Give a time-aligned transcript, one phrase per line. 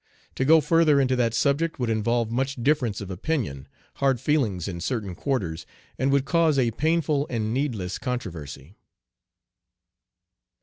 [0.33, 3.67] To go further into that subject would involve much difference of opinion,
[3.97, 5.67] hard feelings in certain quarters,
[5.99, 8.73] and would cause a painful and needless controversy.